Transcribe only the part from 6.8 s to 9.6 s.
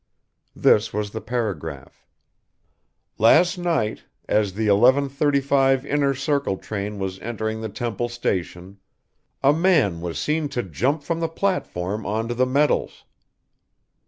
was entering the Temple Station, a